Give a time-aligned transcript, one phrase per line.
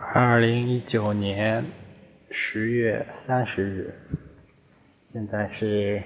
[0.00, 1.64] 二零一九年
[2.30, 3.94] 十月三十日，
[5.02, 6.00] 现在是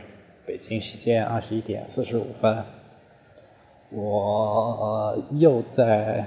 [0.47, 2.65] 北京时间二十一点四十五分，
[3.91, 6.26] 我又在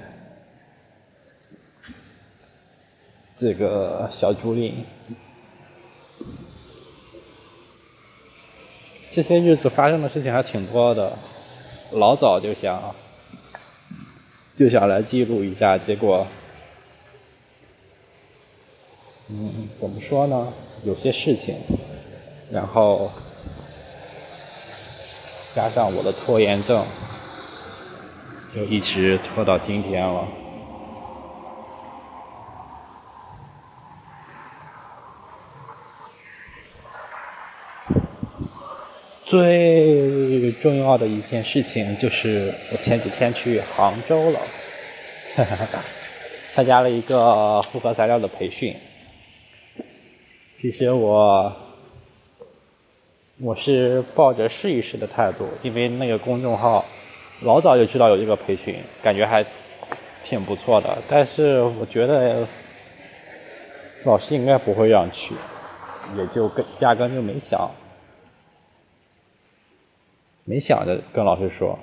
[3.35, 4.85] 这个小竹林。
[9.11, 11.17] 这些日子发生的事情还挺多的，
[11.91, 12.93] 老早就想
[14.55, 16.25] 就想来记录一下，结果。
[19.27, 20.53] 嗯，怎么说呢？
[20.83, 21.55] 有些事情，
[22.51, 23.09] 然后
[25.55, 26.85] 加上我的拖延症，
[28.53, 30.27] 就一直拖到今天了。
[39.25, 44.39] 最重要的一件事情就是我前几天去杭州了，
[45.35, 45.79] 哈哈哈
[46.53, 48.75] 参加了一个复合材料的培训。
[50.57, 51.53] 其实我
[53.39, 56.83] 我是抱着试一试的态度，因为那个公众号
[57.43, 59.45] 老早就知道有这个培训，感觉还
[60.23, 60.97] 挺不错的。
[61.09, 62.47] 但是我觉得
[64.05, 65.35] 老师应该不会让去，
[66.17, 67.69] 也就跟压根就没想，
[70.45, 71.77] 没想着跟老师说。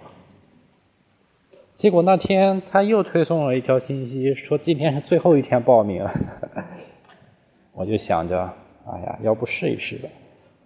[1.74, 6.08] 结果那天他又推送了一条信息，说今天是最后一天报名，
[7.72, 8.50] 我就想着。
[8.84, 10.08] 哎呀，要不试一试吧？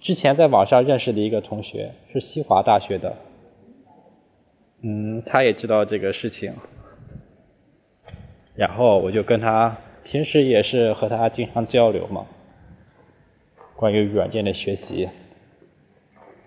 [0.01, 3.15] 之前在网上认识的一个同学是西华大学的，
[4.83, 6.53] 嗯，他也知道这个事情，
[8.55, 12.25] 然后我就跟他平时也是和他经常交流嘛，
[13.75, 15.09] 关于软件的学习，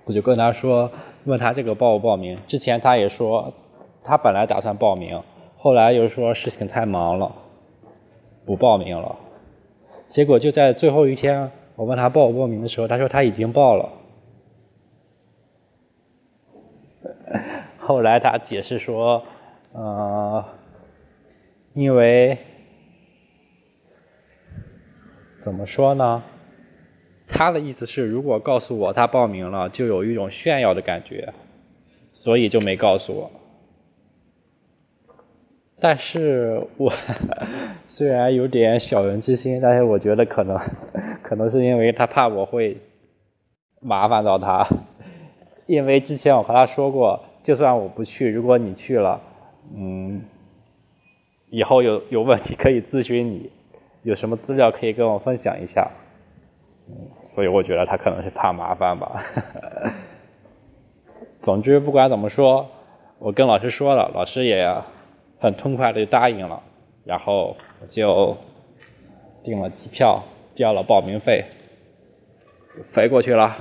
[0.05, 0.89] 我就跟他说，
[1.25, 2.37] 问他这个报不报名？
[2.47, 3.53] 之前他也说
[4.03, 5.21] 他本来打算报名，
[5.57, 7.35] 后来又说事情太忙了，
[8.45, 9.15] 不报名了。
[10.07, 11.51] 结果就在最后一天。
[11.80, 13.89] 我问他报不报名的时候，他说他已经报了。
[17.77, 19.23] 后来他解释说，
[19.71, 20.43] 呃，
[21.71, 22.37] 因为
[25.39, 26.21] 怎么说呢？
[27.26, 31.33] 他的意思是，如果告诉我他报名了，就有一种炫耀的感觉，
[32.11, 33.32] 所以就没告诉我。
[35.80, 36.92] 但是我
[37.87, 40.59] 虽然有点小人之心，但是我觉得可能。
[41.29, 42.75] 可能是因为他怕我会
[43.79, 44.67] 麻烦到他，
[45.67, 49.21] 因为之前我和他说过，就算我不去，如果你去了，
[49.75, 50.23] 嗯，
[51.51, 53.47] 以后有有问题可以咨询你，
[54.01, 55.87] 有什么资料可以跟我分享一下，
[56.87, 56.95] 嗯，
[57.27, 59.23] 所以我觉得他可能是怕麻烦吧。
[61.41, 62.67] 总之不管怎么说，
[63.19, 64.67] 我跟老师说了，老师也
[65.37, 66.59] 很痛快的答应了，
[67.05, 68.35] 然后我就
[69.43, 70.23] 订了机票。
[70.59, 71.45] 交了报名费，
[72.83, 73.55] 飞过去了。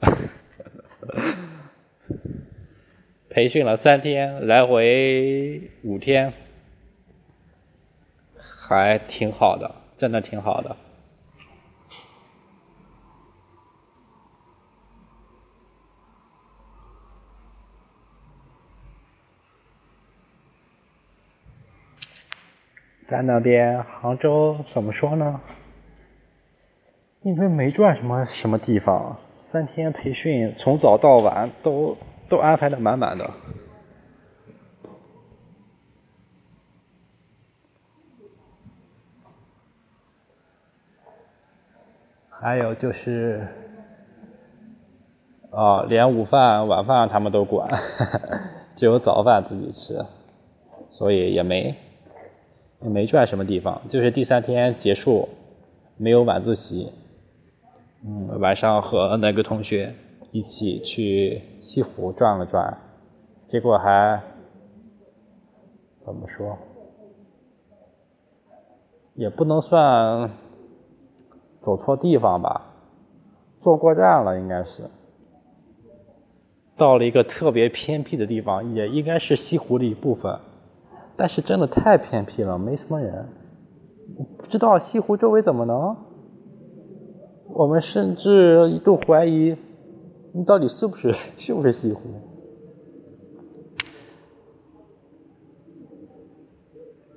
[3.28, 6.32] 培训了三天，来回五天，
[8.34, 10.74] 还挺好的，真的挺好的。
[23.06, 25.38] 在那边，杭州怎么说呢？
[27.24, 31.96] 因为没转什么什么地方，三天培训从早到晚都
[32.28, 33.30] 都安排的满满的。
[42.28, 43.46] 还有就是，
[45.52, 47.70] 啊，连午饭、晚饭他们都管，
[48.74, 50.04] 只有早饭自己吃，
[50.90, 51.72] 所以也没
[52.80, 53.80] 也没转什么地方。
[53.88, 55.28] 就是第三天结束，
[55.96, 56.92] 没有晚自习。
[58.04, 59.94] 嗯，晚上和那个同学
[60.32, 62.76] 一起去西湖转了转，
[63.46, 64.20] 结果还
[66.00, 66.58] 怎么说，
[69.14, 70.28] 也不能算
[71.60, 72.74] 走错地方吧，
[73.60, 74.82] 坐过站了应该是，
[76.76, 80.36] 到了一个特别偏僻的地方，也应该是西湖的一部分，
[81.16, 83.28] 但是真的太偏僻了，没什么人，
[84.38, 85.96] 不知道西湖周围怎么能。
[87.54, 89.56] 我们甚至一度怀疑，
[90.32, 92.00] 你到底是不是 是不是西湖？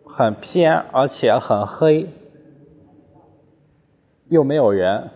[0.06, 2.08] 很偏，而且很黑，
[4.30, 5.10] 又没有人，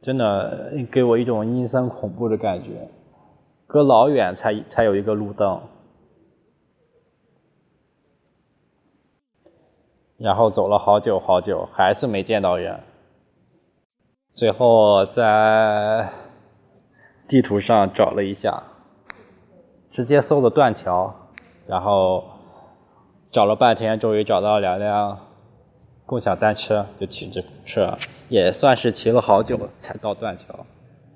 [0.00, 2.88] 真的给我一种阴森恐怖的感觉。
[3.66, 5.60] 隔老远才才有一个路灯。
[10.16, 12.80] 然后走了好久好久，还是没见到人。
[14.38, 16.10] 最后在
[17.26, 18.62] 地图上找了一下，
[19.90, 21.12] 直接搜的断桥，
[21.66, 22.22] 然后
[23.32, 25.18] 找了半天，终于找到两辆
[26.06, 27.98] 共享单车，就骑着车，
[28.28, 30.64] 也算是骑了好久才到断桥。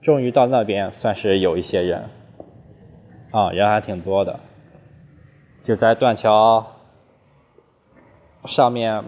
[0.01, 2.11] 终于到那边，算是有一些人，
[3.31, 4.41] 啊，人还挺多的。
[5.63, 6.67] 就在断桥
[8.47, 9.05] 上面。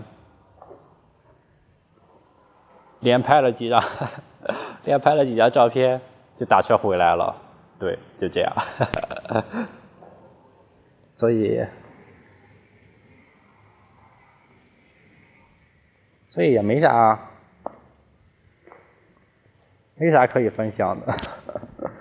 [3.05, 3.85] 连拍了几张，
[4.85, 6.01] 连拍了几张照片，
[6.39, 7.37] 就打车回来了。
[7.79, 8.51] 对，就这样。
[11.15, 11.63] 所以，
[16.29, 17.29] 所以也没啥，
[19.97, 21.13] 没啥可以分享的。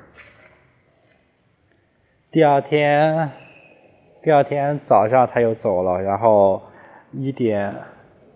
[2.31, 3.29] 第二天，
[4.23, 6.63] 第二天早上他又走了，然后
[7.11, 7.75] 一点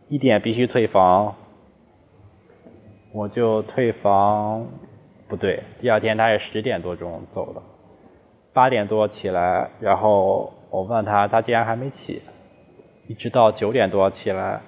[0.10, 1.34] 一点必须退房。
[3.12, 4.68] 我就退房，
[5.28, 7.62] 不对，第二天他是十点多钟走的，
[8.54, 12.22] 八点多起来，然后我问他，他竟然还没起，
[13.08, 14.60] 一直到九点多起来，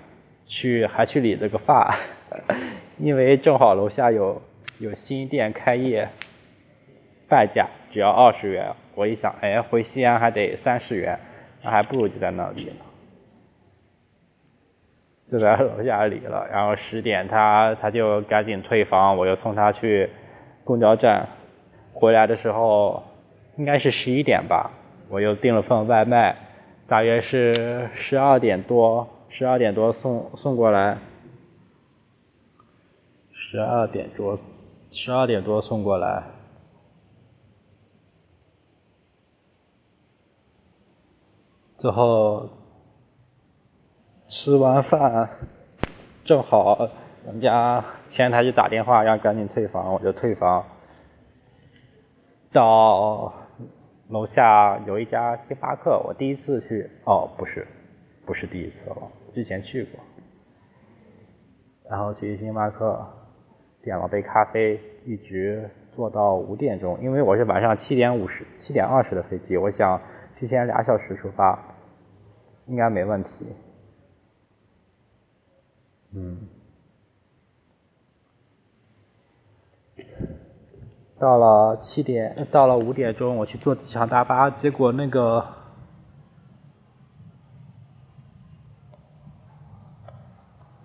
[0.46, 1.96] 去还去理了个发，
[2.98, 4.42] 因为正好楼下有
[4.80, 6.08] 有新店开业，
[7.28, 11.20] 半价只要二十元，我一想，哎，回西安还得三十元，
[11.62, 12.86] 那还不如就在那里呢。
[15.30, 20.10] 就在楼下理了，然后十点他他就赶紧退房，我又送他去
[20.64, 21.30] 公交站，
[21.94, 23.04] 回来的时候
[23.56, 24.72] 应该是十一点吧，
[25.08, 26.36] 我又订了份外卖，
[26.88, 30.98] 大约是十二点多，十二点多送送过来，
[33.32, 34.36] 十二点多，
[34.90, 36.24] 十二点多送过来，
[41.78, 42.50] 最后。
[44.30, 45.28] 吃完饭，
[46.24, 46.88] 正好
[47.26, 50.64] 人家前台就打电话让赶紧退房，我就退房。
[52.52, 53.34] 到
[54.10, 57.68] 楼下有一家星巴克，我第一次去，哦，不是，
[58.24, 58.98] 不是第一次了，
[59.34, 60.00] 之前去过。
[61.90, 63.04] 然后去星巴克
[63.82, 70.00] 点了杯咖啡，一直坐到五点钟，因为我是晚上七点五十、七点二十的飞机，我想
[70.38, 71.58] 提前俩小时出发，
[72.68, 73.48] 应该没问题。
[76.12, 76.48] 嗯，
[81.20, 85.46] 到了七点，到了五点钟，我去坐机场大巴，结果那个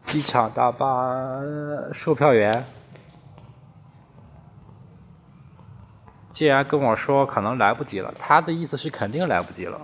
[0.03, 1.41] 机场大巴
[1.95, 2.67] 售票员
[6.35, 9.81] 竟然跟我说可能来不及了，他的意思是肯定来不及了。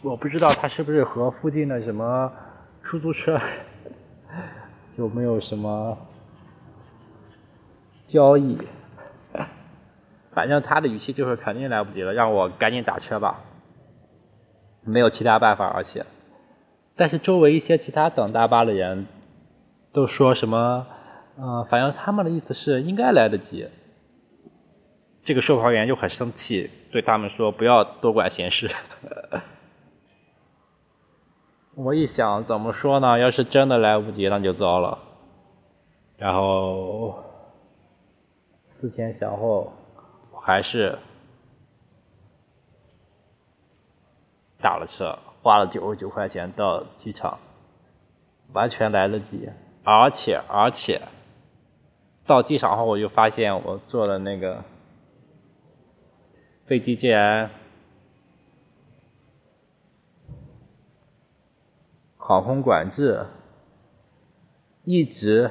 [0.00, 2.32] 我不知道他是不是和附近的什么。
[2.84, 3.40] 出租车
[4.96, 5.96] 就没有什么
[8.06, 8.58] 交易？
[10.32, 13.40] 反正他的语气就是肯定来不及了，让我赶紧打车吧。
[14.82, 16.04] 没有其他办法，而且，
[16.94, 19.06] 但是周围一些其他等大巴的人
[19.92, 20.86] 都说什么？
[21.38, 23.66] 嗯，反正他们的意思是应该来得及。
[25.24, 28.70] 这个售票员就很生气，对他们说不要多管闲事。
[31.76, 33.18] 我一想，怎么说呢？
[33.18, 34.96] 要是真的来不及，那就糟了。
[36.16, 37.18] 然后
[38.68, 39.72] 思前想后，
[40.40, 40.96] 还是
[44.60, 47.38] 打了车，花了九十九块钱到机场，
[48.52, 49.48] 完全来得及。
[49.82, 51.00] 而且而且，
[52.24, 54.62] 到机场后，我就发现我坐的那个
[56.62, 57.50] 飞机竟然。
[62.26, 63.26] 航空管制，
[64.84, 65.50] 一直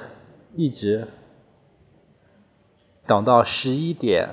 [0.56, 1.08] 一直
[3.06, 4.30] 等到十一点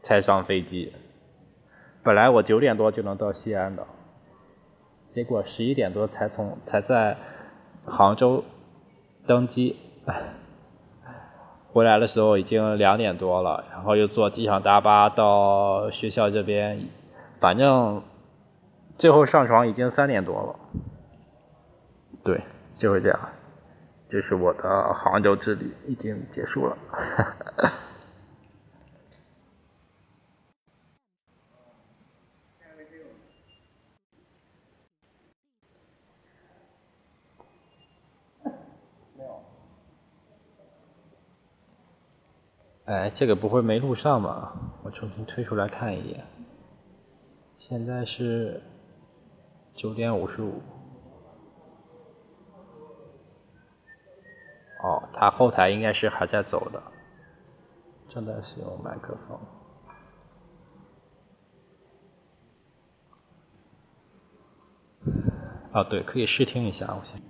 [0.00, 0.94] 才上飞机。
[2.02, 3.86] 本来我九点多就能到西安的，
[5.10, 7.18] 结果十一点多才从才在
[7.84, 8.42] 杭州
[9.26, 9.76] 登机。
[11.70, 16.88] 回来的时候已经两点多了，然后又坐机场大巴到学校这边，
[17.38, 18.02] 反正
[18.96, 20.58] 最后上床已经三点多了。
[22.26, 22.42] 对，
[22.76, 23.18] 就是这样，
[24.08, 26.76] 就是我的杭州之旅已经结束了。
[42.86, 44.52] 哎，这个不会没录上吧？
[44.82, 46.24] 我重新退出来看一眼。
[47.56, 48.60] 现在是。
[49.78, 50.62] 九点五十五。
[54.82, 56.82] 哦，他后台应该是还在走的，
[58.08, 59.38] 正在使用麦克风。
[65.72, 67.20] 啊，对，可以试听一下，我先。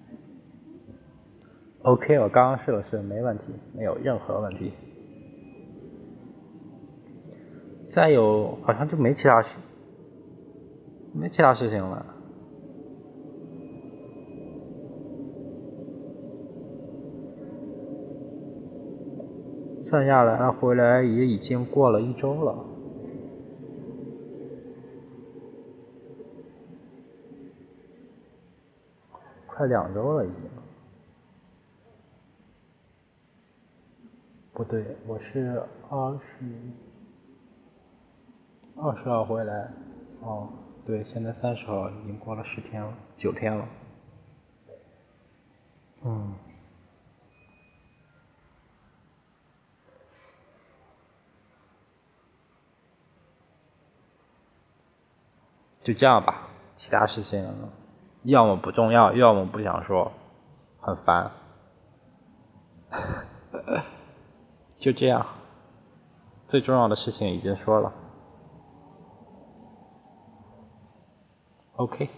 [1.83, 4.73] OK，我刚刚试了试，没问题，没有任何问题。
[7.89, 9.49] 再有，好像就没其他事，
[11.15, 12.16] 没其他事情了。
[19.89, 22.59] 算下来，回来也已经过了一周了，
[29.47, 30.51] 快两周了已经。
[34.53, 36.45] 不对，我是二十
[38.75, 39.71] 二十号回来，
[40.21, 40.49] 哦，
[40.85, 43.69] 对，现在三十号，已经过了十天了，九天了，
[46.05, 46.35] 嗯。
[55.87, 57.49] 就这样吧，其他事情
[58.25, 60.11] 要么不重要，要么不想说，
[60.81, 61.31] 很烦。
[64.81, 65.25] 就这样，
[66.49, 67.93] 最重要的事情已经说了。
[71.77, 72.11] OK。